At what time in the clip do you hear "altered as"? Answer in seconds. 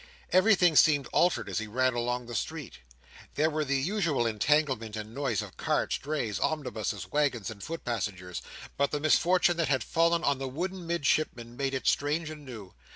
1.13-1.59